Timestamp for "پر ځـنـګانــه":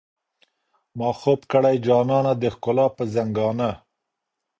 2.95-3.71